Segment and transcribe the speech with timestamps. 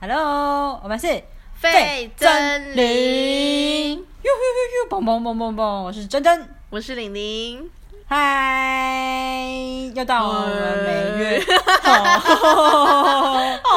[0.00, 1.08] Hello，我们是
[1.54, 4.36] 费真灵，灵，呦呦呦
[4.84, 7.68] 呦，嘣嘣嘣嘣嘣，我是真真，我是玲玲。
[8.06, 9.42] 嗨，
[9.96, 11.42] 又到我们每月，
[11.82, 11.90] 好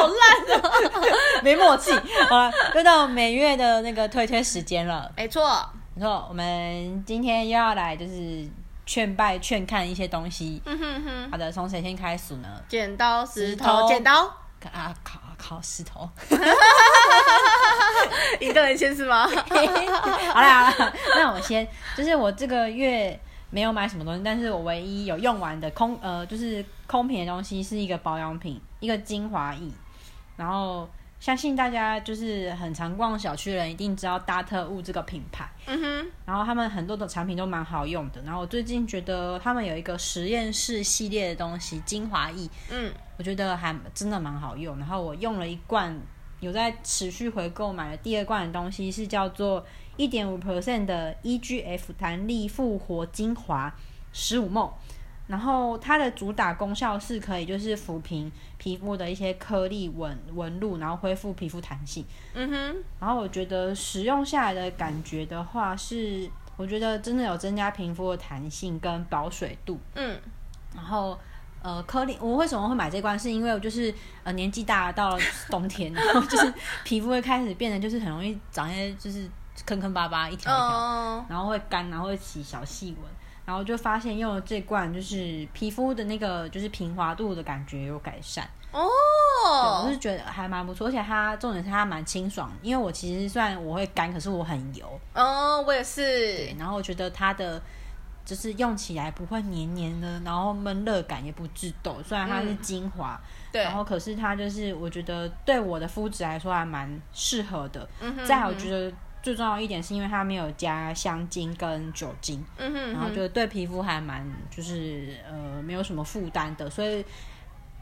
[0.06, 0.62] 烂啊！
[1.42, 1.90] 没默契，
[2.30, 5.10] 好了，又到每月的那个推推时间了。
[5.16, 8.48] 没错，没错，我们今天又要来就是
[8.86, 10.62] 劝拜劝看一些东西。
[10.66, 12.48] 嗯哼哼，好的，从谁先开始呢？
[12.68, 13.80] 剪刀石石头。
[13.82, 14.22] 头剪刀，
[14.72, 16.08] 啊，考考石头。
[18.40, 19.26] 一个人先是吗？
[20.32, 23.18] 好啦，好啦那我先，就是我这个月
[23.50, 29.70] 没有买什么东西，但是我唯一有用完的空呃，就是空瓶的东西是一个保养品，一个精华液，
[30.36, 30.88] 然后
[31.22, 44.76] 相信大家就是很常逛小区的人一定知道达特物这个品牌，嗯哼，然后他们很多的产品都蛮好用的，然后我最近觉得他们有一个实验室系列的东西精华液，嗯，我觉得还真的蛮好用。
[44.80, 45.96] 然后我用了一罐，
[46.40, 49.64] 有在持续回购买的第二罐的东西是叫做
[49.96, 53.72] 一点五 percent 的 EGF 弹力复活精华
[54.12, 54.68] 十五梦。
[55.32, 62.04] 然后它的主打功效是可以就是抚平皮肤的一些颗粒纹纹路，然后恢复皮肤弹性。
[62.34, 69.80] 嗯哼，然后我觉得使用下来的感觉的话是，我觉得真的有增加皮肤的弹性跟保水度。
[69.94, 70.20] 嗯，
[70.76, 71.18] 然后
[71.62, 73.18] 呃，颗粒，我为什么会买这罐？
[73.18, 76.52] 是因为我就是呃年纪大了，到了冬天，然后就是
[76.84, 79.26] 皮肤会开始变得就是很容易长一些就是
[79.64, 83.10] 坑坑巴巴一条一条，哦，然后会干，然后会起小细纹。
[83.52, 88.48] 然后就发现用了这罐，就是皮肤的那个就是平滑度的感觉有改善。
[88.72, 88.88] 哦，
[89.44, 97.60] 我哦，是觉得还蛮不错，而且它重点是它蛮清爽，因为我其实虽然我会干，可是我很油，哦，我也是对，，然后我觉得它的
[98.24, 103.20] 就是用起来不会黏黏的，然后闷热感也不致痘，虽然它是精华，
[103.52, 107.86] 对然，后可是它就是我觉得对我的肤质来说还蛮适合的。
[108.00, 108.90] 嗯哼，再好，我觉得
[109.22, 117.04] 最重要一点是因为它没有加香精跟酒精，嗯哼，然后就对皮肤还蛮就是呃没有什么负担的，所以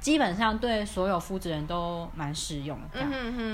[0.00, 3.00] 基本上对所有肤质人都蛮适用的。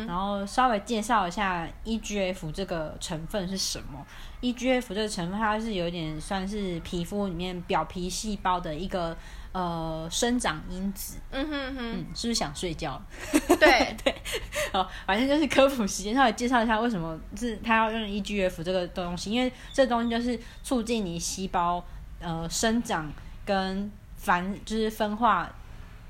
[0.07, 4.05] 然后稍微介绍一下 EGF 这个成分是什么。
[4.43, 9.17] EGF 这个成分它是有点算是皮肤里面表皮细胞的一个
[9.57, 11.17] 呃生长因子。
[11.31, 13.01] 嗯哼哼，嗯，是不是想睡觉？
[13.59, 14.15] 对 对，
[14.71, 21.83] 好，反正就是科普时间，稍微介绍一下为什么是它要用 EGF 这个东西，因为这东西就是促进你细胞
[22.21, 23.11] 呃生长
[23.47, 25.51] 跟繁，就是分化。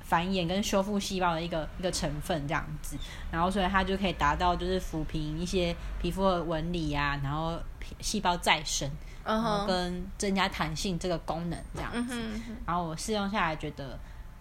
[0.08, 2.96] 繁衍跟修复细胞的一个一个成分这样子，
[3.32, 8.88] 然后所以它就可以达到就是抚平一些皮肤的纹理啊，然后皮细胞再生，
[9.24, 12.22] 嗯然后，跟增加弹性这个功能这样嗯子。
[12.64, 13.98] 然后我试用下来觉得，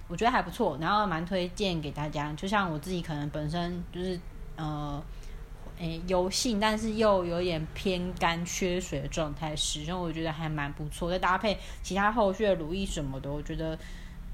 [0.07, 2.31] 我觉得还不错，然后蛮推荐给大家。
[2.33, 4.19] 就像我自己可能本身就是
[4.55, 5.03] 呃，
[5.79, 11.09] 诶油性，但是又有点偏干缺水的状态使用，我觉得还蛮不错。
[11.09, 13.77] 再搭配其他后续的乳液什么的，我觉得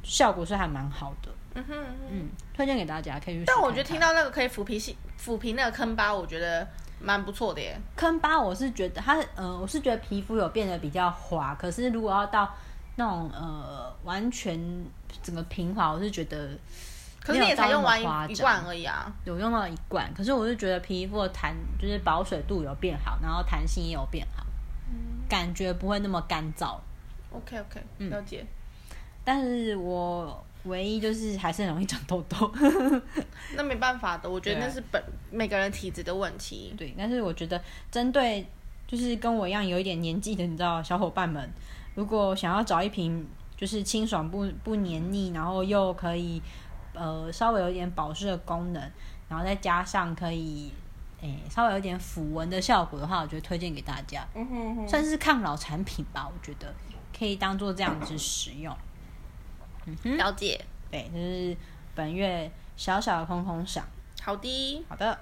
[0.04, 1.32] 效果是还蛮好的。
[1.56, 1.86] 嗯哼哼。
[2.10, 3.56] 嗯，推荐给大家可以去试看看。
[3.56, 6.68] 但我觉得听到那个可以抚平细抚平那个坑疤，我觉得
[7.00, 7.78] 蛮不错的耶。
[7.96, 12.54] 坑疤，我是觉得它，呃，我是觉得皮肤有变得比较滑，可是如果要到
[12.96, 14.60] 那种呃完全
[15.22, 16.50] 整个平滑，我是觉得
[17.20, 19.12] 可是你也才用完一罐而已啊。
[19.26, 24.46] 有用到一罐，可是我是觉得皮肤的弹就是保水度有变好，然后弹性也有变好，
[25.30, 26.78] 感觉不会那么干燥。
[27.32, 28.46] OK OK，嗯了解。
[29.24, 32.52] 但是我唯一就是还是很容易长痘痘，
[33.56, 36.74] 那没办法的，我觉得那是本每个人体质的问题。
[36.78, 36.94] 对。
[36.98, 38.46] 但是我觉得针对
[38.88, 41.50] 就是跟我一样有一点年纪的，你知道小伙伴们，
[41.96, 43.28] 如果想要找一瓶
[43.58, 46.42] 就是清爽不不黏腻，然后又可以
[46.94, 48.82] 呃稍微有一点保湿的功能，
[49.30, 50.72] 然后再加上可以
[51.22, 54.28] 诶稍微有一点抚纹的效果的话，我觉得推荐给大家。
[54.36, 56.74] 嗯哼哼，算是抗老产品吧，我觉得
[57.18, 58.76] 可以当做这样子使用。
[60.04, 60.60] 了解。
[60.90, 61.56] 对，就是
[61.96, 63.86] 本月小小的空空赏。
[64.22, 65.18] 好的，好的，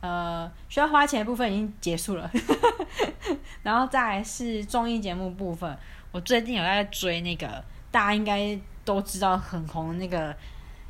[0.00, 2.30] 呃，需要花钱的部分已经结束了，
[3.62, 5.76] 然后再来是综艺节目部分。
[6.12, 10.36] 我最近有在追那个大家应该都知道很红的那个，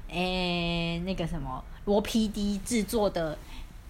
[0.08, 3.36] 诶、那个什么罗 PD 制作的。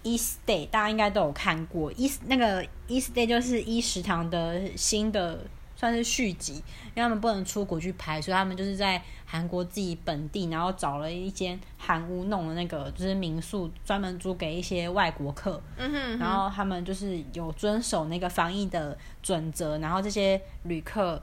[0.03, 5.45] East Day 大家应该都有看过，East 那个 East Day 就是一食堂的新的
[5.81, 6.53] 算是续集，
[6.93, 21.19] 因为他们不能出国去拍，所以他们就是在韩国自己本地，然后找了一间韩屋弄的那个就是民宿，专门租给一些外国客，嗯哼然后他们就是有遵守那个防疫的准则，然后这些旅客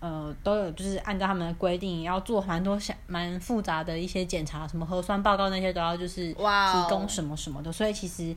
[0.00, 8.34] 呃都有就是按照他们的规定要做蛮多想蛮复杂的一些检查，什么核酸报告那些都要就是提供什么什么的，所以其实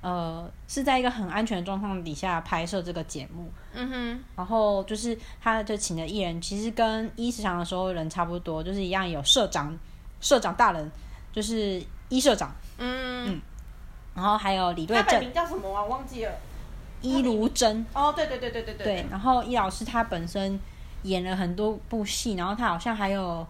[0.00, 3.50] 呃是在一个很安全的状况底下拍摄这个节目。
[3.72, 9.78] 嗯哼，然后就是他就请的艺人，其实跟一食堂的时候人差不多，就是一样有社长、
[10.20, 10.90] 社长大人，
[11.32, 13.40] 就是一社长，嗯，
[14.14, 15.84] 然后还有李瑞他本正、名叫什么啊？
[15.84, 16.32] 忘记了。
[17.02, 20.60] 伊如珍，哦，对对对对对对对，然后伊老师他本身
[21.04, 23.46] 演了很多部戏，然后他好像还有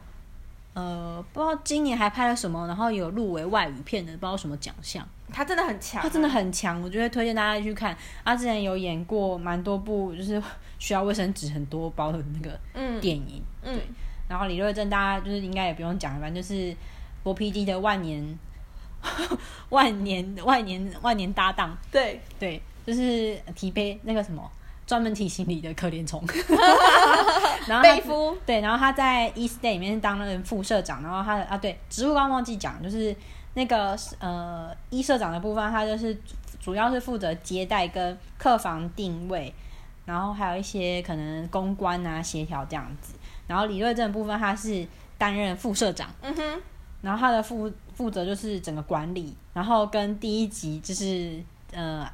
[0.75, 5.07] 呃不知道今年还拍了什么，然后有入围外语片的，不知道什么奖项。
[5.33, 7.97] 他真的很强啊，他真的很强，我觉得推荐大家去看。
[8.25, 10.43] 他之前有演过蛮多部，就是
[10.79, 13.43] 需要卫生纸很多包的那个嗯电影。
[13.63, 13.79] 嗯
[14.29, 16.75] 然后李瑞珍大家就是应该也不用讲了，反正就是
[17.23, 18.39] 博 PD 的万年
[19.71, 24.49] 万年万年万年搭档，对，对，就是提杯那个什么
[24.91, 26.21] 专门提行李的可怜虫，
[27.69, 28.37] 然后他背夫。
[28.45, 33.15] 对，然后他在 East Day 里面当了副社长，然后他的啊对，职务刚忘记讲，就是
[33.55, 36.19] 那个呃一社长的部分，他就是
[36.59, 39.55] 主要是负责接待跟客房定位，
[40.07, 43.15] 然后还有一些可能公关啊协调这样子。
[43.47, 44.85] 然后李瑞正的部分，他是
[45.17, 46.61] 担任副社长，嗯哼，
[47.03, 51.41] 然后他的负负责就是整个管理，然后跟第一集就是
[51.73, 52.05] 呃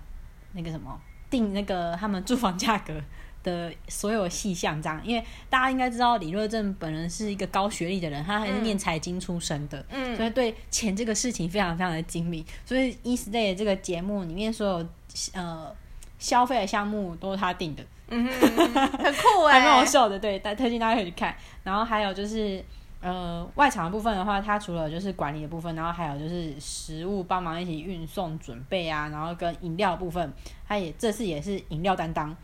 [0.52, 1.00] 那个什么
[1.30, 2.94] 定那个他们住房价格
[3.42, 10.16] 的所有细项这样，因为大家应该知道李若正本人是一个高学历的人，他还是念财经出身的，嗯。
[10.16, 14.88] 所以对钱这个事情非常非常的精明，所以 East Day 这个节目里面所有
[15.34, 15.72] 呃
[16.18, 21.36] 消费的项目都是他定的，很酷哎， 还蛮好笑的，对，但推荐大家可以去看。
[21.62, 22.64] 然后还有就是，
[23.00, 30.32] 呃，外场部分的话，它除了就是管理的部分，然后还有就是食物帮忙一起运送准备啊，然后跟饮料部分，
[30.66, 32.34] 它也这次也是饮料担当，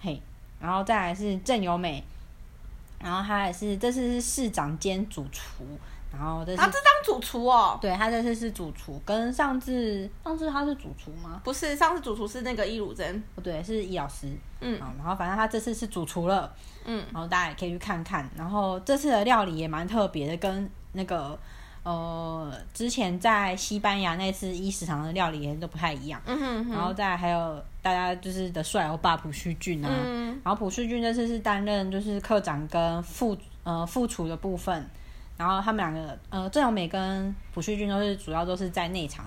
[0.00, 0.20] 嘿，
[0.60, 2.02] 然后再来是郑友美，
[2.98, 5.64] 然后他也是这次是市长兼主厨，
[6.12, 11.40] 然后这是、他这当主厨哦，对他这次是主厨，跟上次上次他是主厨吗？
[11.44, 14.26] 不是，上次主厨是那个伊鲁珍，不对，是易老师。
[14.60, 16.52] 嗯，然后反正他这次是主厨了，
[16.84, 18.28] 嗯，然后大家也可以去看看。
[18.36, 21.38] 然后这次的料理也蛮特别的，跟那个
[21.84, 26.20] 呃之前在西班牙那次一食堂的料理也都不太一样。
[26.26, 34.84] 嗯哼哼，然后再还有大家就是的帅欧巴朴叙俊啊，嗯然后朴叙俊这次是担任就是科长跟副呃副厨的部分。
[35.40, 39.24] 然后他们两个，呃，郑永美跟朴叙俊都是主要都是在内场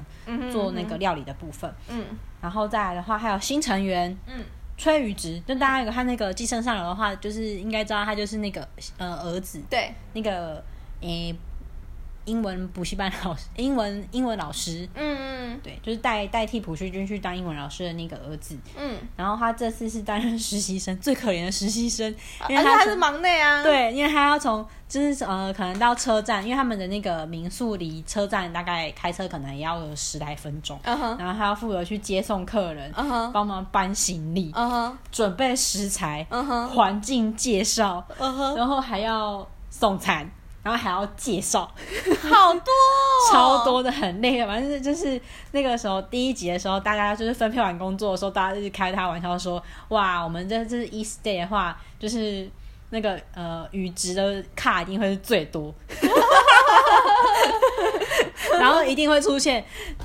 [0.52, 1.74] 做那个料理的部分。
[1.90, 2.06] 嗯
[2.40, 4.44] 然后再来的话，还有新成员，嗯，
[4.78, 8.68] 崔宇植，就大家有看那个《寄生上流》的话，就是应该知道他就是那个
[8.98, 10.64] 呃儿子，对，那个
[11.02, 11.36] 诶
[12.26, 18.58] 英文补习班老师，英文英文老师，嗯嗯对，就是代代替朴叙俊去当英文老师的那个儿子。
[18.78, 18.98] 嗯。
[19.16, 22.10] 然后他这次是担任实习生，最可怜的实习生，
[22.40, 40.30] 嗯，因为他是忙内啊，，对，因为他要从就是呃，可能到车站，因为他们的那个民宿离车站大概开车可能也要有十来分钟，嗯哼，然后他要负责去接送客人，嗯哼，帮忙搬行李，嗯哼，准备食材，嗯哼，环境介绍，嗯哼，然后还要送餐，
[40.64, 41.62] 然后还要介绍，
[42.24, 44.46] 好多哦，超多的，很累。
[44.46, 45.20] 反正就是
[45.52, 52.50] 那个时候第一集的时候，大家就是分配完工作的时候，大家就是开他玩笑说：“哇，我们这这是 East Day 的话，就是
[52.92, 55.74] 那个呃宇植的卡一定会是最多。”
[58.60, 59.64] 然后一定会出现，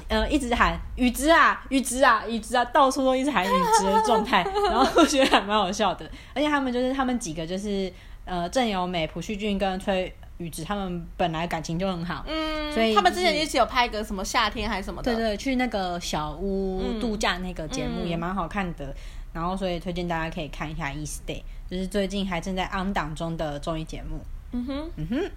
[0.09, 3.49] 呃，一直喊雨之啊，雨之啊，雨之啊，到处都一直喊雨
[3.79, 6.11] 之的状态， 然后我觉得还蛮好笑的。
[6.35, 7.93] 而且他们就是他们几个就是
[8.25, 18.95] 呃郑有美、朴叙俊跟崔宇植，他们本来感情就很好，嗯，所以他们之前就是一起有拍个什么夏天还是什么的，对对，去那个小屋嗯度假那个节目嗯也蛮好看的。
[19.31, 21.37] 然后所以推荐大家可以看一下《East Day》，
[21.71, 24.19] 就是最近还正在 on 档中的综艺节目。
[24.53, 25.31] 嗯哼，嗯哼，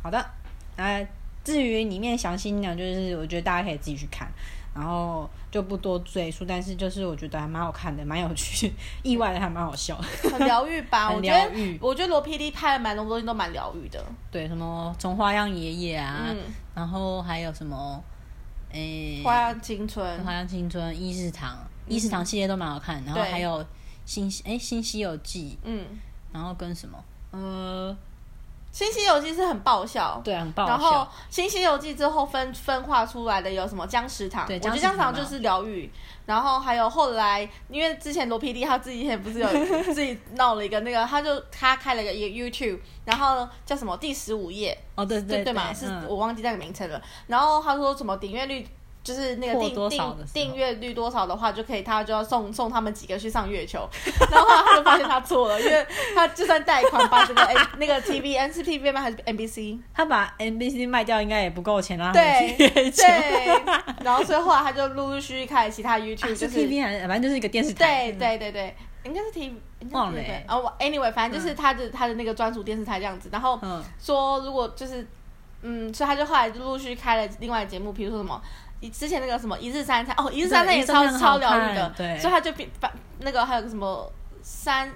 [0.00, 0.24] 好的。
[0.76, 1.04] 那
[1.42, 4.30] 至于里面详细呢，就是我觉得大家可以自己去看，
[4.74, 6.44] 然后就不多赘述。
[6.46, 9.96] 但是就是我觉得还蛮好看的，蛮有趣， 意外的还蛮好笑。
[10.30, 11.10] 很疗愈吧？
[11.14, 16.36] 我觉得我觉得罗 PD 拍的蛮多东西都蛮疗愈的，对，什么从花样爷爷啊，嗯，
[16.74, 18.02] 然后还有什么，
[18.72, 23.02] 诶、花样青春，花样青春、一食堂、一食堂系列都蛮好看。
[23.04, 23.64] 然后对还有
[24.04, 25.84] 新诶新西游记，嗯，
[26.32, 26.98] 然后跟什么
[27.32, 27.96] 呃，
[28.72, 30.90] 新西游记是很爆笑，对，很爆笑然后。
[31.28, 34.46] 《新西游记》之后分分化出来的有什么僵尸堂？
[34.48, 35.90] 对我觉得僵尸堂就是疗愈。
[36.24, 39.48] 然后还有后来，因为之前罗 PD 他自己也不是有
[39.92, 45.72] 自己闹了一个那个，他就他开了一个 YouTube，然后叫什么第十五页，哦，对对对对嘛？
[45.74, 47.02] 是嗯我忘记那个名称了。
[47.26, 48.66] 然后他说什么点阅率
[49.02, 53.88] 就是那个订订订阅率多少的话，就可以他就要送送他们几个去上月球，
[54.30, 59.78] 然后他就发现他错了，因为他就算贷款把这个 A 那个 TV N 是 TV 吗还是 NBC？
[59.92, 62.90] 他把 NBC 卖掉应该也不够钱让他们对。
[62.90, 63.62] 对，
[64.04, 68.12] 然后所以后来他就陆陆续续开了其他啊 YouTube，是就是 TV 还是反正就是一个电视台。
[68.12, 69.52] 对对对对，应该是 TV，
[69.90, 75.04] 忘了哦我，anyway，反正就是他的他的那个专属电视台这样子，然后嗯，说如果就是，
[75.62, 78.40] 嗯，所以他就后来就陆续开了另外的节目，比如说什么。
[78.90, 82.18] 之前那个什么一日三餐哦，一日三餐也超超疗愈的，对。
[82.18, 84.12] 所以他就变把那个还有个什么
[84.42, 84.92] 三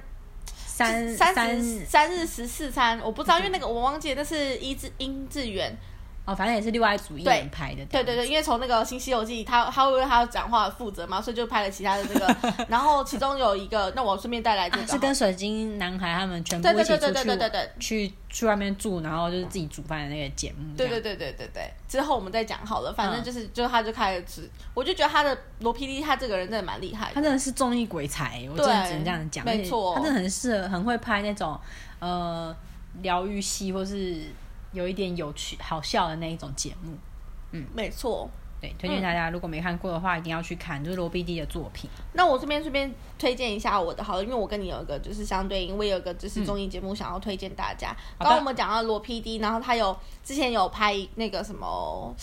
[0.67, 5.75] 三三三十三日十四餐，我不知道，因为那个我忘记了，那是一志殷志源，
[6.27, 7.85] 哦，反正也是另外一组艺人拍的。
[7.87, 12.37] 对对对，因为从那个《新西游记》他他会为他讲话负责嘛，所以就拍了其他的这个，
[12.69, 20.77] 然后其中有一个，那我顺便带来这个啊，是跟水晶男孩他们全部一起出对对对对对对去对去去外面住，然后就是自己煮饭的那个节目。
[20.77, 22.93] 对对，对对对对，之后我们再讲好了。
[22.93, 27.15] 反正嗯就是，就他就开始吃，我就觉得他的罗 PD 他这个人真的蛮厉害的。
[27.15, 29.45] 他真的是综艺鬼才，我真的只能这样讲。
[29.45, 31.57] 没错他真的很适合，很会拍那种
[32.01, 32.55] 呃
[33.03, 34.17] 疗愈系，或是
[34.77, 36.93] 有一点有趣、好笑的那一种节目。
[37.53, 38.29] 嗯没错。
[38.59, 41.91] 对，推荐大家、如果没看过的话，一定要去看，就是罗 PD 的作品。
[42.15, 47.95] 那我这边顺便推荐一下我的好了，因为我跟你有一个就是相对应，我也有一个就是综艺节目想要推荐大家。
[48.19, 52.15] 刚刚我们讲到罗 PD，然后他有之前有拍那个什么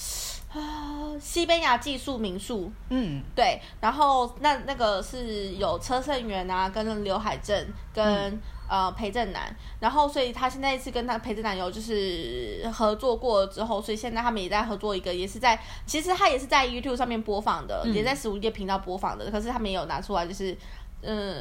[0.54, 8.40] 啊西班牙寄宿民宿，嗯，对，然后那那个是有车胜元啊，跟刘海镇跟、嗯。
[8.70, 17.94] 呃裴正南，然后所以他现在是跟他裴正南有就是合作过之后，所以现在他们也在合作一个，也是在其实他也是在 YouTube 上面播放的，嗯。
[17.94, 20.58] 也在十五夜频道播放的，可是他们也有拿出来就是
[21.02, 21.38] 嗯。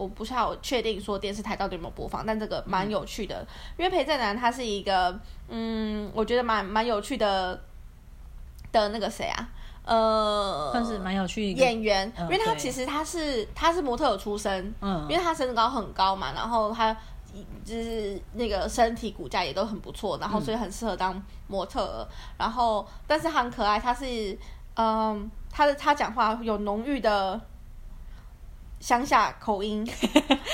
[0.00, 7.60] 我不太好确定说电视台到底有没有播放，但这个蛮有趣的，因为裴正南他是一个，嗯，我觉得蛮蛮有趣的
[8.72, 9.48] 的那个谁啊，
[9.84, 11.52] 呃，算是蛮有趣。
[11.52, 16.96] 演员，嗯因为他其实他是他是模特儿出身，嗯因为他身高很高嘛，然后他
[17.62, 24.38] 就是那个身体骨架也都很不错，然后所以很适合当模特儿，然后但是他很可爱，他是
[24.76, 27.38] 嗯，他的他讲话有浓郁的。
[28.80, 29.86] 乡下口音，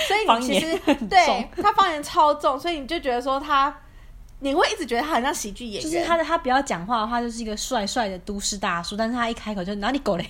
[0.07, 0.77] 所以你其实
[1.09, 3.75] 对他方言超重，所以你就觉得说他，
[4.41, 10.29] 你会一直觉得他很像喜剧演员，就是他的他不要讲话的话，就是一个帅帅的都市大叔，但是他一开口就哪里狗嘞，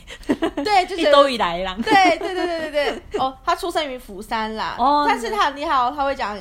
[0.63, 1.77] 对，就一觉得兜以来啦。
[1.83, 2.71] 对对对对对
[3.11, 6.39] 对，哦，他出生于釜山啦，哦但是他很厉害哦，他会讲，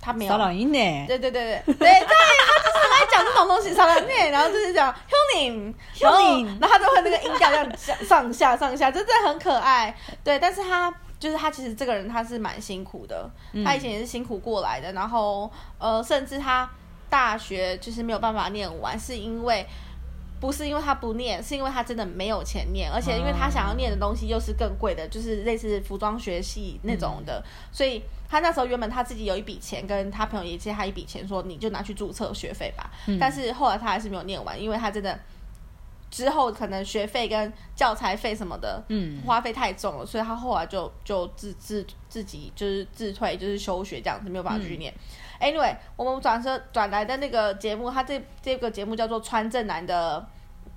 [0.00, 0.32] 他没有。
[0.32, 1.06] 骚，扰音呢？
[1.06, 1.74] 对对对对。
[1.74, 2.81] 对对，他就是
[3.22, 4.94] 讲这种东西，骚扰你，然后就是讲
[5.36, 10.92] huning，然后 Huning 然后他就会那个音调这样上上下上下，真的很可爱，对，但是他。
[11.22, 13.64] 就是他其实这个人他是蛮辛苦的，嗯。
[13.64, 15.48] 他以前也是辛苦过来的，然后
[15.78, 16.68] 呃，甚至他
[17.08, 19.64] 大学就是没有办法念完，是因为
[20.40, 28.02] 不是因为他不念，是因为他真的没有钱念，而且因为他想要念的东西又是更贵的，就是类似服装学系那种的，所以
[28.32, 32.90] 他那时候原本他自己有一笔钱，跟他朋友也借他一笔钱，说你就拿去注册学费吧。
[33.20, 35.20] 但是后来他还是没有念完，因为他真的
[36.10, 44.90] 之后可能学费跟教材费什么的，嗯花费太重了，所以他后来就就自自自己就是自退，就是休学这样子，没有办法继续念。
[45.38, 50.26] Anyway，我们转车转来的那个节目，他这这个节目叫做川正男的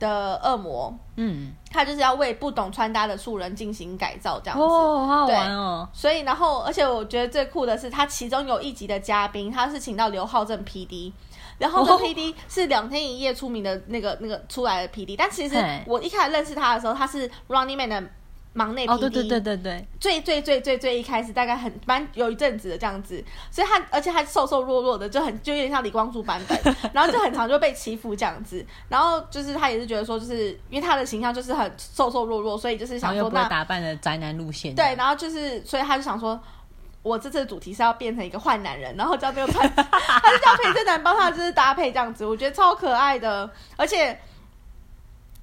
[0.06, 4.64] 的恶魔，嗯，他就是要为不懂穿搭的素人进行改造这样子。
[4.64, 5.88] 哦，好好玩哦。
[5.94, 11.12] 所以，然后，而且我觉得最酷的是，他其中有一集的嘉宾，他是请到刘浩正 PD。
[11.58, 15.56] 刘浩正哦 PD 是两天一夜出名的那个那个出来的 PD，但其实
[15.88, 18.04] 我一开始认识他的时候，他是 Running Man 的
[18.56, 34.74] 忙内 PD，、哦，对对对对对，最最最最最一开始大概很蛮有一阵子的这样子，所以他而且他瘦瘦弱弱的，就很就有点像李光洙版本，然后就很常就被欺负这样子，然后就是他也是觉得说，就是因为他的形象就是很瘦瘦弱弱，所以就是想说那打扮的宅男路线。
[34.74, 36.42] 对，，然后就是所以他就想说。
[37.06, 44.20] 我这次的主题是要变成一个坏男人，然后叫这个穿，他就叫裴正男帮他就是搭配这样子，我觉得超可爱的，而且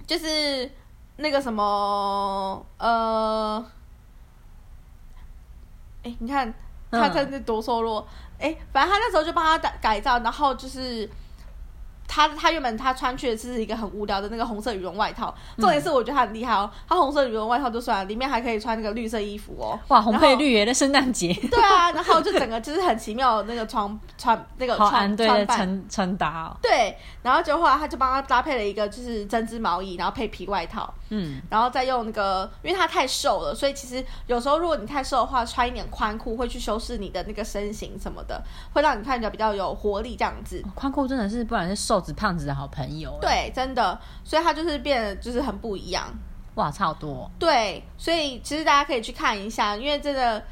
[0.05, 0.69] 就是
[1.17, 3.65] 那个什么呃，
[6.03, 6.53] 哎，你看
[6.91, 8.07] 他嗯真的多瘦弱，
[8.39, 11.09] 哎、反正他那时候就帮他改改造，然后就是。
[12.15, 19.81] 他他原本他穿去的是一个很无聊的那个红色羽绒外套，重点是我觉得他很厉害哦，他红色羽绒外套就算了，里面还可以穿那个绿色衣服哦。
[19.89, 26.57] 哇，红配绿耶，那圣诞节，对啊，然后就整个就是很奇妙的那个穿穿那个好穿安对穿穿搭哦。
[26.61, 38.43] 对，然后就后来他就帮他搭配了一个就是针织毛衣，然后配皮外套，嗯，然后再用那个，因为他太瘦了，所以其实有时候如果你太瘦的话，穿一点宽裤会去修饰你的那个身形什么的，
[38.75, 40.63] 会让你看起来比较有活力这样子。
[40.75, 46.13] 宽裤真的是不管是瘦子胖子的好朋友。，对，真的，所以他就是变得就是很不一样。
[46.57, 50.45] 哇，超多，对，所以其实大家可以去看一下，因为真的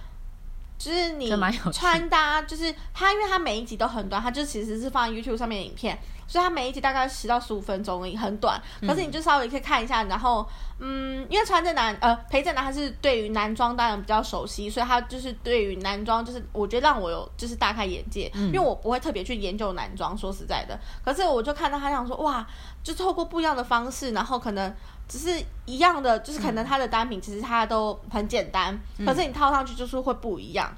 [0.81, 1.29] 就是你
[1.71, 8.59] 穿搭，就是它，因为它每一集都很短，它就其实是放在 YouTube 上面的影片，所以它每一集大概十到十五分钟而已，很短。
[8.81, 22.47] 可是你就稍微可以看一下，然后嗯，因为穿着男呃裴正男他是对于男装当然比较熟悉，所以他就是对于男装就是我觉得让我有就是大开眼界，因为我不会特别去研究男装，说实在的，可是我就看到他想说哇，
[22.83, 24.75] 就透过不一样的方式，然后可能。
[25.11, 30.73] 只是一样的，就是可能它的单品其实它都很简单，可是你套上去就是会不一样。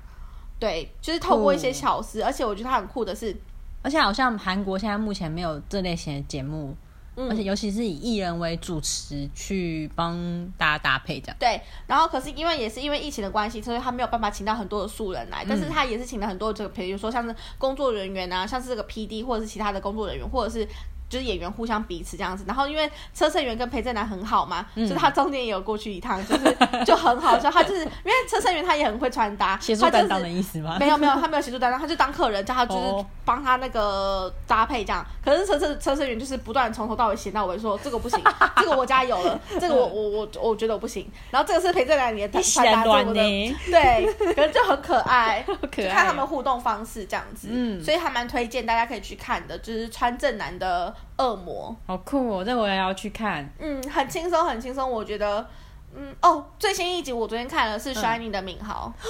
[0.58, 3.36] 对，就是透过一些巧思，而且我觉得它很酷的是，
[3.82, 6.74] 而且好像韩国现在目前没有这类型的节目，
[7.16, 10.16] 嗯而且尤其是以艺人为主持去帮
[10.56, 11.36] 大家搭配这样。
[11.38, 20.66] 对，然后可是因为也是因为疫情的关系，所以他没有办法请到很多的素人来，但是他也是请了很多这个，比如说像是工作人员啊，像是这个 P D 或者是其他的工作人员，或者是。
[21.12, 27.50] 就是演员互相彼此这样子，然后因为车胜元跟裴正南很好嘛，嗯所以他中间也有过去一趟，就是就很好笑。
[27.50, 30.78] 他就是因为车胜元他也很会穿搭，协助他就是担当的意思吗？
[30.80, 35.04] 没有没有，他没有协助担当，他就当客人，叫他就是哦帮他那个搭配这样。
[35.22, 38.18] 可是车车车胜元就是不断从头到尾嫌到尾说这个不行，
[38.56, 41.06] 这个我家有了，这个我我我我觉得我不行。
[41.30, 43.22] 然后这个是裴正南你的你穿搭，这乱个我的，
[43.70, 52.44] 对，可是就很可爱， 可爱就看他们互动方式这样子，嗯所以还蛮推荐大家可以去看的，就是穿正南的恶魔，好酷哦！
[52.44, 53.48] 这我也要去看。
[53.58, 55.46] 嗯，很轻松很轻松，我觉得，
[55.94, 58.92] 嗯哦，最新一集我昨天看了是 Shining 的敏豪。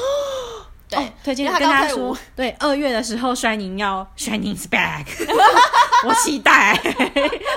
[0.89, 5.07] 对，哦推荐跟他说，对，二月的时候，Shining 要 Shining's back，
[6.07, 6.79] 我期待，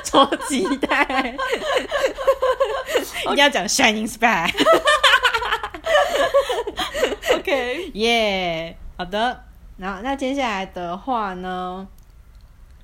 [0.06, 1.36] 超期待，
[3.26, 4.14] 一定要讲 Shining's
[7.34, 9.44] back，OK， 耶好的。
[9.78, 11.86] 然后那接下来的话呢，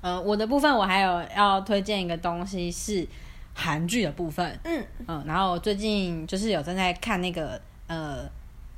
[0.02, 3.06] 呃，我的部分我还有要推荐一个东西是
[3.54, 8.28] 韩剧的部分，嗯嗯，然后最近就是有正在看那个呃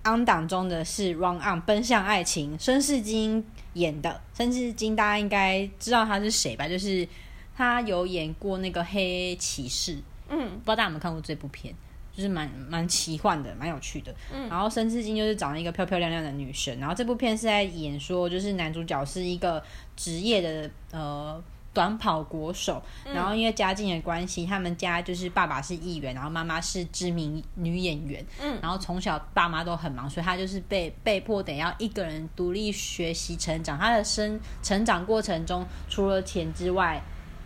[0.05, 4.21] ，on 档中的是《Run On 奔向爱情》，申世金演的。
[4.35, 6.69] 申世金大家应该知道他是谁吧？
[6.69, 7.09] 就是
[7.57, 9.95] 他有演过那个《黑骑士》，
[10.29, 11.75] 嗯不知道大家有没有看过这部片？
[12.15, 14.15] 就是蛮蛮奇幻的，蛮有趣的。
[14.33, 19.63] 嗯然后申智金就是长了一个漂漂亮亮的女生，然后这部片是在演说，就是男主角是一个
[19.97, 33.77] 职业的呃短跑国手，然后因为家境的关系，他们家就是爸爸是议员，然后妈妈是知名女演员，嗯然后从小爸妈都很忙，所以他就是被被迫得要一个人独立学习成长。
[33.77, 37.03] 他的生成长过程中，除了钱之外，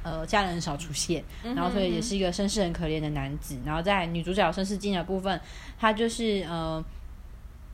[0.09, 3.59] 呃，家人很少出现，然后所以也是一个身世很可怜的男子。
[3.65, 5.39] 然后在女主角身世金的部分，
[5.79, 6.83] 他就是呃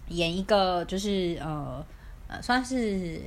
[0.09, 1.85] 演一个就是呃
[2.27, 3.21] 呃算是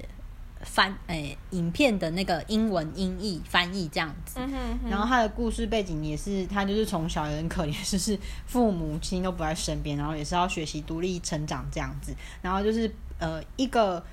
[0.61, 4.39] 翻诶、影片的那个英文音译翻译这样子。
[4.39, 12.13] 嗯哼哼，然后他的故事背景也是，他就是从小也很可怜，就是父母亲都不在身边，然后也是要学习独立成长这样子。
[12.41, 14.03] 然后就是呃一个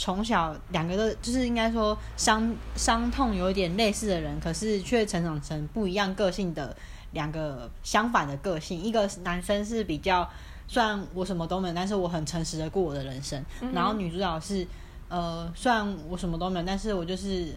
[0.00, 6.74] 从小两个都就是应该说伤伤痛有一点类似的人，可是却成长成不一样个性的
[7.12, 8.80] 两个相反的个性。
[8.80, 10.26] 一个男生是比较
[10.66, 13.44] 虽然我什么都没有，但是我很诚实的过我的人生。
[13.74, 14.66] 然后女主角是
[15.10, 17.54] 呃虽然我什么都没有，但是我就是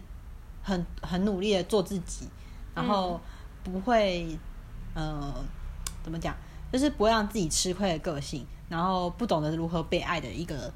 [0.62, 2.28] 很很努力的做自己，
[2.74, 3.18] 然后
[3.62, 4.38] 不会
[4.92, 5.34] 呃
[6.02, 6.36] 怎么讲，
[6.70, 10.70] 就是不会让自己吃亏的个性，然后不懂得如何被爱的一个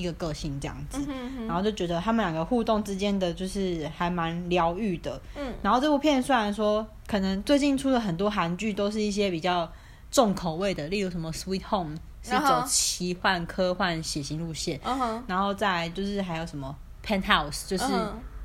[0.00, 0.98] 一个个性这样子。
[0.98, 5.20] 嗯哼哼，然后就觉得他们两个互动之间的就是还蛮疗愈的。
[5.36, 9.70] 嗯，然后这部片虽然说可能最近出的很多韩剧都是一些比较
[10.10, 14.80] 重口味的，例如什么《Sweet Home》是嗯走奇幻、科幻、血腥路线，
[15.26, 16.74] 然后再就是还有什么
[17.06, 17.84] 《Penthouse》，就是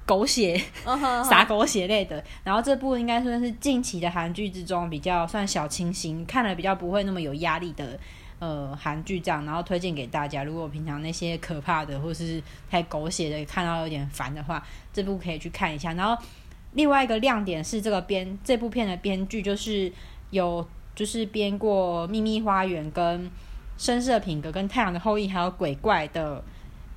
[0.05, 0.61] 狗血。
[1.27, 2.23] 撒狗血类的。
[2.43, 7.99] 然后这部应该算是近期的韩剧之中比较算小清新，看了比较不会那么有压力的
[8.39, 10.43] 呃韩剧这样，然后推荐给大家。
[10.43, 15.93] 如果平常那些可怕的或是太狗血的看到有点烦的话，这部可以去看一下。
[15.93, 16.21] 然后
[16.73, 19.91] 另外一个亮点是这个编这部片的编剧就是
[20.31, 23.25] 有就是编过《秘密花园》跟
[23.77, 26.43] 《深色品格》跟《太阳的后裔》还有《鬼怪》的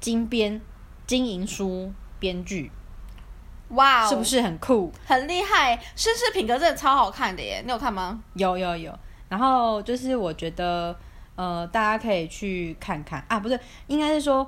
[0.01, 0.61] 金编
[1.07, 2.70] 金银书编剧。
[3.70, 4.90] 哇哦，是不是很酷？
[5.05, 5.77] 很厉害？
[5.94, 8.22] 绅士品格真的超好看的耶，你有看吗？
[8.35, 8.98] 有有有。
[9.29, 10.96] 然后就是我觉得，
[11.38, 13.24] 呃，大家可以去看看。
[13.29, 14.44] 啊，不是，应该是说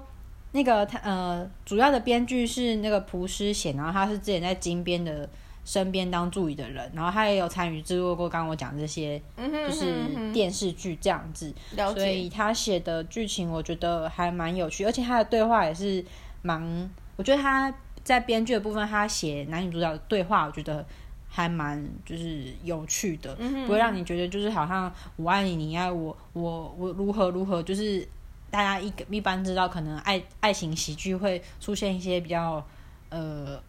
[0.50, 5.30] 那个他呃，主要的编剧是那个蒲诗贤，然后他是之前在金边的
[5.64, 16.04] 身边当助理的人，然后他也有参与制作过刚刚我讲这些就是电视剧这样子，了所以，他写的剧情我觉得还蛮有趣，而且他的对话也是
[16.42, 17.72] 蛮，我觉得他
[18.02, 20.84] 在编剧的部分，他写男女主角的对话，我觉得
[21.30, 28.06] 还蛮就是有趣的，不会让你觉得就是好像我爱你，你爱我，我我如何如何，就是
[28.50, 32.62] 大家一一般知道，可能爱爱情喜剧会出现一些比较
[33.08, 33.62] 呃。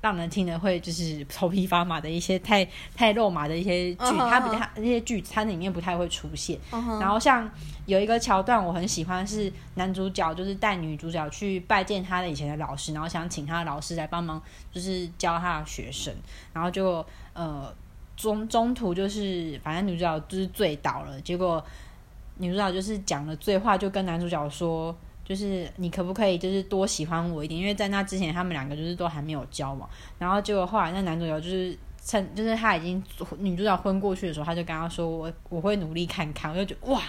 [0.00, 6.56] 让人听了会就是头皮发麻的一些太太肉麻的一些剧，它比较那些剧它里面不太会出现。
[7.00, 7.50] 然后像
[7.86, 16.14] 有一个桥段我很喜欢，是男主角就是带女主角去拜见他的以前的老师，然后想请他的老师来帮忙，就是教他的学生。
[16.52, 17.74] 然后就呃
[18.16, 21.64] 中中途就是反正女主角就是醉倒了，结果
[22.36, 24.96] 女主角就是讲了醉话，就跟男主角说。
[25.28, 27.60] 就是你可不可以就是多喜欢我一点？
[27.60, 29.86] 因为在那之前他们两个就是都还没有交往，
[30.18, 33.02] 然后结果后来那男主角就是趁就是他已经
[33.36, 37.02] 女主角昏过去的时候，他就跟他说我我会努力看看，我就觉得哇，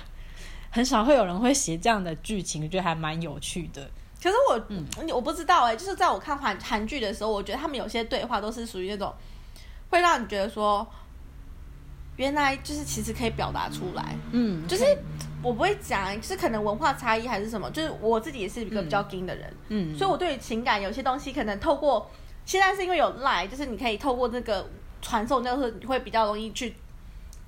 [0.70, 3.90] 很少会有人会写这样的剧情，我觉得还蛮有趣的。
[4.22, 9.14] 可是我嗯我不知道哎，就是在我看韩韩剧的时候，我觉得他们有些对话都是属于那种
[9.90, 10.86] 会让你觉得说。
[12.18, 14.84] 原来就是其实可以表达出来，嗯，就是
[15.42, 22.10] 我不会讲，是可能文化差异还是什么，就是我自己也是一个比较硬的人，嗯，所以我对于情感有些东西可能透过
[22.46, 24.70] 现在是因为有赖，就是你可以透过那个
[25.02, 26.76] 传送，就是会比较容易去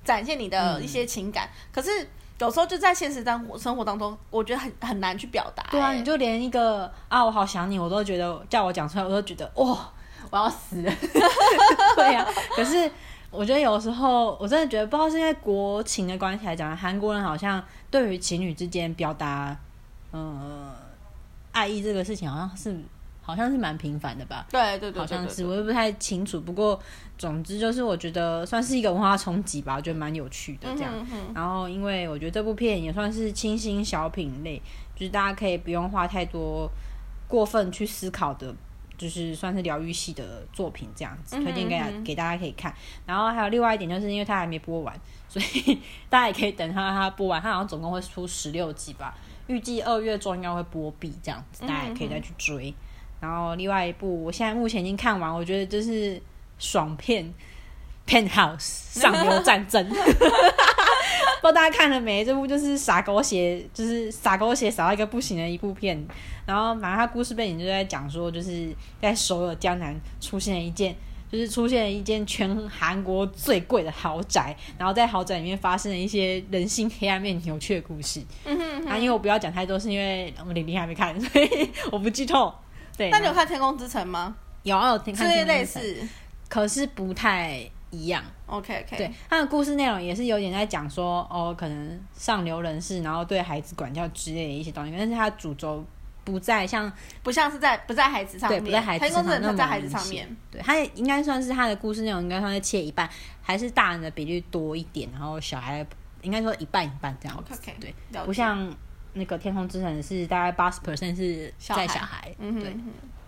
[0.04, 1.90] 展现你的一些情感，可是
[2.38, 5.62] 有时候就在现实当生活当中，我觉得很很难去表达。
[5.70, 9.92] 对啊，你就连一个啊，我好想你，我都觉得叫我讲出来，我都觉得哇，
[10.30, 10.92] 我要死了。
[11.96, 12.26] 对呀，
[12.56, 12.90] 可是。
[13.32, 19.56] 我觉得有时候我真的觉得，不知道是因为国情的关系来讲，韩国人好像对于情侣之间表达，
[20.10, 20.70] 呃，
[21.50, 22.78] 爱意这个事情，好像是
[23.22, 24.46] 好像是蛮频繁的吧？
[24.50, 26.42] 对对对，好像是，我也不太清楚。
[26.42, 26.78] 不过
[27.16, 30.92] 总之就是，我觉得算是一个文化冲击吧，我觉得蛮有趣的这样。
[31.34, 34.60] 然后，因为我觉得这部片也算是清新小品类，
[34.94, 36.70] 就是大家可以不用花太多
[37.26, 38.54] 过分去思考的。
[39.02, 42.72] 就是算是疗愈系的作品这样子，推荐给给大家可以看。
[43.04, 44.94] 然后还有另外一点，就是因为它还没播完，
[45.28, 45.76] 所以
[46.08, 47.42] 大家也可以等它它播完。
[47.42, 49.12] 它好像总共会出十六集吧，
[49.48, 52.72] 预计二月中应该会播毕这样子，大家也可以再去追。
[53.20, 56.22] 然后另外一部，我现在目前已经看完，我觉得就是
[56.60, 57.24] 爽片
[58.08, 58.58] 《Penthouse
[59.00, 59.84] 》上流战争。
[61.42, 62.24] 不知道大家看了没？
[62.24, 66.00] 这部就是傻狗血，就是傻狗血傻到一个不行的一部片。
[66.46, 70.94] 然后，反正它故事背景就在讲说，就是在首尔江南出现了一件，
[71.32, 74.56] 就是出现了一间全韩国最贵的豪宅。
[74.78, 78.22] 然后在豪宅里面发生了一些人性黑暗面扭曲的故事。
[78.44, 78.86] 嗯哼。
[78.86, 82.54] 啊，因为我不要讲太多，是因为我们玲玲还没看，所以我不剧透。
[82.96, 83.10] 对。
[83.10, 84.36] 那你有看《天空之城》吗？
[84.62, 85.12] 有，有听。
[85.12, 86.08] 这些类似，
[86.48, 87.68] 可是不太。
[87.92, 95.84] 一样，OK OK，对，他的故事内容也是有点在讲说，哦，可能上流人士，然后对孩子管教之类的一些东西，但是他主轴
[96.24, 96.90] 不在像，
[97.22, 103.08] 不像是在不在孩子上面，不在孩子上，那在孩子上面，对，他应该算是他的故事内容应该算是切一半，
[103.42, 105.86] 还是大人的比例多一点，然后小孩
[106.22, 108.74] 应该说一半一半这样，OK OK，对，不像
[109.12, 112.74] 那个天空之城是大概八十 percent 是在小孩，对，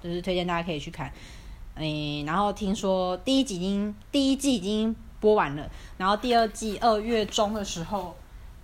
[0.02, 1.12] 就是推荐大家可以去看。
[1.76, 8.16] 诶，然后听说第一集已经第一季已经播完了，然后第二季二月中的时候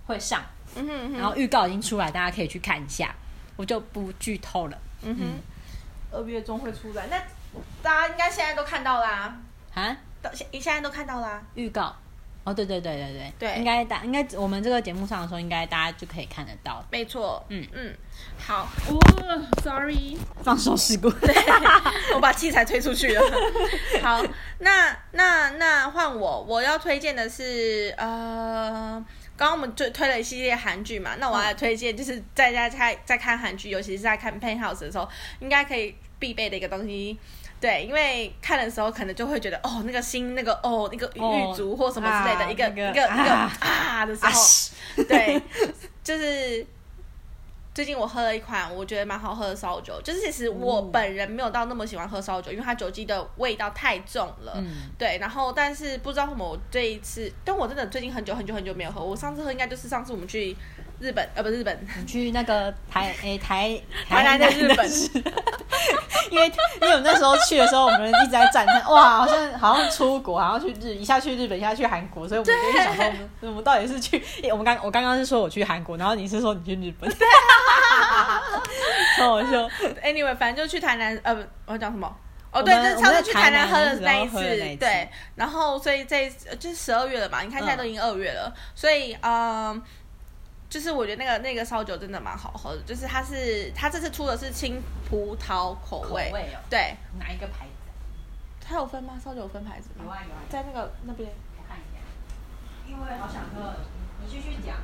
[0.05, 0.41] 会上，
[0.75, 3.13] 嗯哼，然后预告已经出来，大家可以去看一下，
[3.55, 4.77] 我就不剧透了。
[5.01, 7.17] 嗯哼，二月中会出来，那
[7.81, 9.35] 大家应该现在都看到啦，
[9.73, 11.95] 啊，到现现在都看到啦，预告。
[12.43, 16.83] 哦，对对对对对，对，应该大应该我们这个节目上的时候，应该大家就可以看得到。
[16.89, 17.67] 没错，嗯。
[17.71, 17.95] 嗯，
[18.37, 18.99] 好，哦
[19.63, 21.33] ，sorry， 放手事故， 对，
[22.15, 23.21] 我把器材推出去了。
[24.01, 24.25] 好，
[24.59, 28.93] 那那那换我，我要推荐的是，呃，
[29.37, 35.07] 刚刚我们推推了一系列韩剧嘛，那我来推荐，就是在家在在看韩剧，尤其是在看《Penthouse》的时候，
[35.39, 37.19] 应该可以必备的一个东西。
[37.61, 44.03] 对，因为看的时候可能就会觉得哦，那个心，那个哦，那个狱卒或什么之类的，一个一个一个啊。
[44.03, 45.39] 的时候，对，
[46.03, 46.65] 就是
[47.71, 54.61] 最近我喝了一款我觉得蛮好喝的烧酒，就是其实我本人没有到那么喜欢喝烧酒，因为它酒精的味道太重了，
[54.97, 60.57] 对，然后但是不知道为什么我这一次，但我真的最近很久很久很久没有喝，我上次喝应该就是上次我们去。
[60.99, 63.75] 日本呃不是日本，你去那个台诶台
[64.07, 64.87] 台南的日本，
[66.31, 66.47] 因为
[66.81, 73.05] 因为我那时候去的时候，我们一直在赞叹，哇，好像好像出国，好像去日一下去日本，一下去韩国，所以我们就想说，
[73.41, 74.23] 我们到底是去？
[74.49, 77.07] 我们刚我刚刚是说我去韩国，然后你是说你去日本，
[79.17, 79.69] 超好笑。
[80.03, 82.15] Anyway，反正就去台南，呃不，我讲什么？
[82.51, 84.39] 哦对，就是上次去台南喝的那一次，
[84.77, 89.81] 对，然后所以这就是十二月了嘛，你看现在都已经二月了，所以嗯。
[90.71, 98.65] 就是我觉得那个那个烧酒真的蛮好喝的，就是它是它这次出的是青葡萄口味，口味哦对，哪一个牌子？
[98.65, 99.19] 它有分吗？
[99.21, 100.05] 烧酒有分牌子吗？
[100.05, 101.29] 有啊有啊，在那个那边。
[101.57, 101.99] 我看一下，
[102.87, 103.73] 因为好想喝，
[104.23, 104.77] 你继续讲。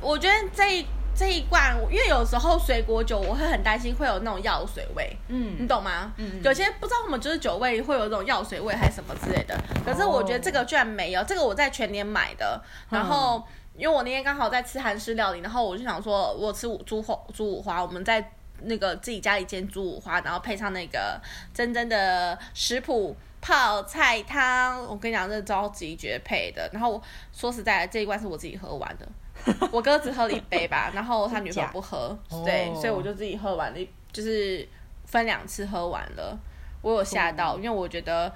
[0.00, 6.14] 我觉得这一这一罐，因为有时候水果酒我会很担心会有那种药水味，你嗯，懂吗？
[6.16, 9.54] 嗯有些不知道为什么就是酒味会有这种药水味还是什么之类的。
[9.84, 13.46] 可是我觉得这个居然没有，这个我在全年买的，然后。
[13.76, 18.32] 因为我那天刚好在吃韩式料理，然后我就想说，我吃五猪火猪五花，我们在
[18.62, 21.20] 那个自己家里煎猪五花，然后配上那个
[21.52, 26.70] 真真的食谱泡菜汤，我跟你讲，这超级绝配的。
[26.72, 29.08] 然后我说实在的，这一罐是我自己喝完的，
[29.72, 34.66] 我哥只喝了一杯吧，然后他女朋友不喝，对，哦所以我就自己喝完了一，就是
[35.04, 36.38] 分两次喝完了。
[36.80, 38.32] 我有吓到，因为我觉得。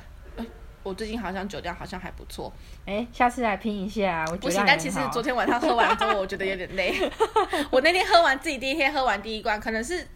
[0.82, 2.52] 呃我最近好像酒量好像还不错，
[2.86, 4.62] 哎，下次来拼一下，我不行。
[4.66, 6.94] 但其实昨天晚上喝完之后，我觉得有点累。
[7.70, 10.06] 我那天喝完自己第一天喝完第一罐，可能是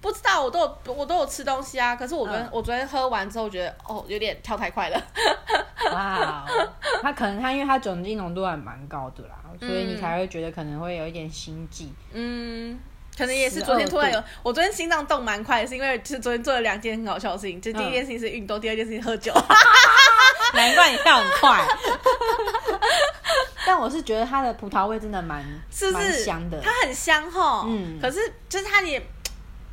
[0.00, 1.96] 不知道，我都有我都有吃东西啊。
[1.96, 5.02] 可是我昨天、嗯我昨天喝完之后，觉得哦有点跳太快了。
[5.92, 6.68] 哇哦，
[7.02, 11.88] 它可能他因为他酒精浓度还蛮高的啦，所以你嗯才会觉得可能会有一点心悸。
[12.12, 12.78] 嗯，
[13.22, 19.32] 可能也是昨天突然有，我昨天心脏动蛮快，是因为就是昨天做了两件很好笑的事情，就第一件事情是运动，第二件事情喝酒。
[20.54, 21.64] 难怪你跳很快。
[23.64, 26.72] 但我是觉得它的葡萄味真的蛮蛮是不是香的它。
[26.82, 29.00] 很香哈，嗯可是就是它也。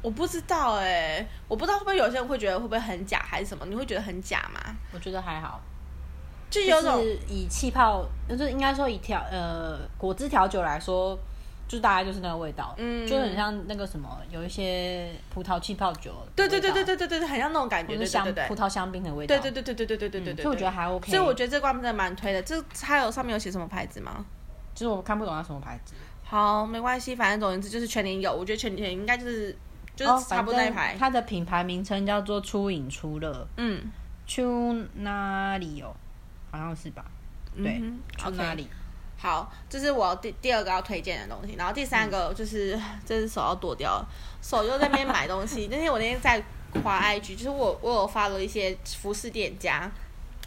[0.02, 3.66] 我不知道哎、我不知道会不会有些人会觉得会不会很假还是什么？
[3.66, 4.62] 你会觉得很假吗？
[4.94, 5.60] 我觉得还好，
[6.50, 11.20] 就有种、就是以气泡，就是应该说以调呃果汁调酒来说，
[11.70, 18.56] 就大概就是那个味道，嗯就很像那个什么，有一些葡萄气泡酒对对对对对对对对，很像那种感觉，或是香对对对对葡。
[18.62, 21.12] 萄香槟的味道，对对对对对对对对对对，所以我觉得还 OK。
[21.12, 22.42] 所以我觉得这罐真的蛮推的。
[22.42, 24.26] 这它有上面有写什么牌子吗？
[24.74, 29.56] 其实我看不懂它什么牌子，好，没关系，反正总而言之就是全年有，我觉得全年应该就是
[29.96, 30.96] 就哦，是差不多那一排。
[30.98, 33.84] 它的品牌名称叫做初饮初乐嗯
[34.28, 35.96] ，，Chu 哪里有？
[36.52, 37.06] 好像是吧？
[37.56, 38.68] 对嗯哼，Chu 哪里？
[39.22, 44.08] 好，这是我第第二个要推荐的东西，然后第三嗯个就是，这只手要剁掉了，
[44.42, 45.68] 手又在那边买东西。
[45.72, 46.42] 那天我那天在
[46.82, 49.92] 滑 IG，就是我我有发了一些服饰店家，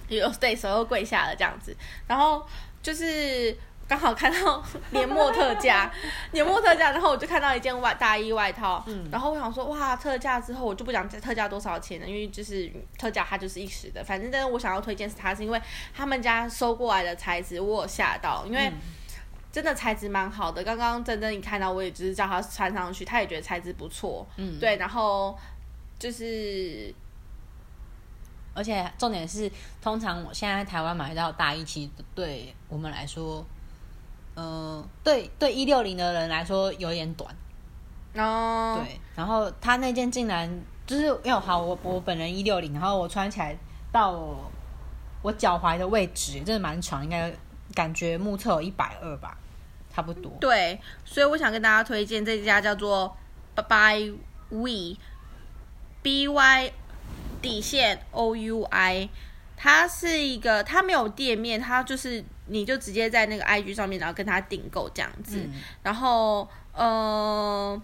[0.08, 2.42] 有对手又跪下了这样子，然后
[2.82, 3.54] 就是
[3.92, 5.92] 刚好看到 年末特价，
[6.32, 9.06] 年末特价，然后我就看到一件外大衣外套，嗯。
[9.12, 15.60] 然后我想说哇特价之后我就不讲特价多少钱了，因为就是特价它就是一时的，反正但是我想要推荐是它是因为
[15.94, 18.68] 他们家收过来的材质我有吓到，因为。
[18.68, 18.72] 嗯。
[19.52, 25.38] 真的材质蛮好的，刚刚真真一看到，我也只是叫他穿上去，他也觉得材质不错，嗯，对，然后
[25.98, 26.90] 就是
[28.54, 29.52] 而且重点是，
[29.82, 33.44] 通常我现在在台湾买到大衣，其实对我们来说，
[34.34, 37.34] 呃，对对一六零的人来说有点短，
[38.14, 38.98] 哦，对。
[39.14, 40.48] 然后他那件竟然
[40.86, 43.54] 就是，因为好，我我本人一六零，然后我穿起来
[43.92, 44.50] 到我
[45.20, 47.32] 我脚踝的位置，真的蛮长，应该
[47.74, 49.36] 感觉目测有一百二吧，
[49.94, 50.32] 差不多。
[50.40, 53.14] 对，所以我想跟大家推荐这家叫做
[53.54, 54.14] By
[54.48, 54.96] We
[56.02, 56.72] B Y
[57.42, 59.10] 底线 O U I，
[59.56, 65.38] 它是一个它没有店面，它就是你就直接在那个 IG 上面，然后跟他订购这样子。
[65.38, 67.80] 嗯然后，呃，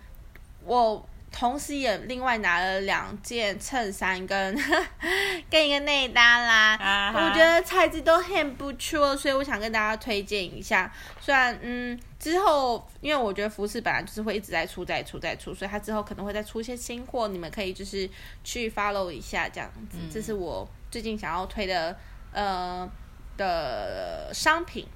[0.64, 4.58] 我同时也另外拿了两件衬衫跟
[5.50, 6.74] 跟一个内搭啦。
[6.76, 10.90] 啊我觉得材质都很不错，所以我想跟大家推荐一下。
[11.20, 18.08] 虽然嗯，之后因为我觉得服饰本来就是会一直在出、在出、在出，所以它之后可能会再出一些新货，你们可以就是
[18.42, 19.98] 去 follow 一下这样子。
[20.10, 21.94] 这是我最近想要推的
[22.32, 22.90] 呃
[23.38, 24.86] 的商品，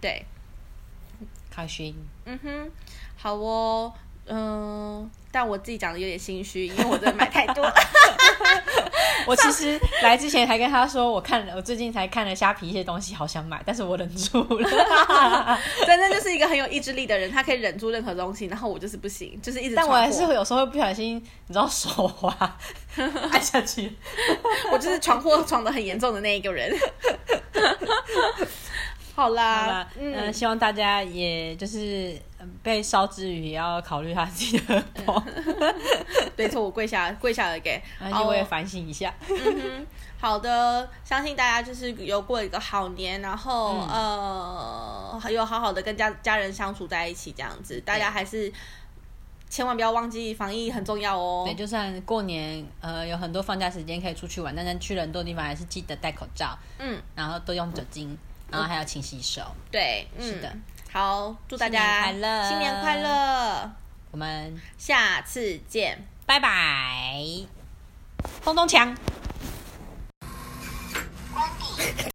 [0.00, 0.24] 对。
[1.50, 1.96] 开心。
[2.26, 2.70] 嗯哼，
[3.16, 3.92] 好哦，
[4.26, 7.64] 嗯、但我自己讲的有点心虚，因为我真的买太多。
[9.26, 14.70] 我其实来之前还跟他说，我看了，我最近才看了虾皮一些东西，好想买，但是我忍住了。
[15.84, 19.74] 真的就是一个很有意志力的人，他可以忍住任何东西，然后我就是不行，就是一直。
[19.74, 22.56] 但我还是会有时候会不小心，你知道手滑
[22.96, 23.92] 按下去。
[24.72, 26.72] 我就是闯祸闯的很严重的那一个人。
[29.14, 35.22] 好啦，好啦，嗯、嗯，希望大家也就是呃被烧之余，也要考虑他自己的 荷包，
[36.36, 37.82] 没错，我跪下跪下了给。
[38.00, 39.12] 而且我也反省一下。
[39.28, 39.86] 嗯
[40.18, 48.52] 好的，相信大家就是有过一个好年，然后、嗯呃，有好好的跟家家人相处在一起，这样子，大家还是
[49.50, 51.42] 千万不要忘记防疫很重要哦。
[51.44, 56.56] 对，就算过年，呃，有很多放假时间可以出去玩，但是去人多的地方还是记得戴口罩。
[56.78, 58.16] 嗯，然后多用酒精，
[58.48, 59.42] 然后还要勤洗手。
[59.70, 60.56] 对，是的。
[60.92, 62.48] 好，祝大家新年快乐！
[62.48, 63.70] 新年快乐！
[64.12, 67.20] 我们下次见，拜拜！
[68.44, 68.96] 咚咚锵！
[71.34, 72.10] 关闭。